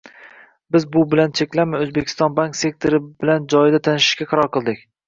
Biz 0.75 0.87
bu 0.95 1.03
bilan 1.11 1.35
cheklanmay, 1.41 1.83
O'zbekiston 1.87 2.35
bank 2.41 2.59
sektori 2.63 3.05
bilan 3.07 3.49
joyida 3.57 3.87
tanishishga 3.91 4.31
qaror 4.35 4.57
qildik 4.59 4.87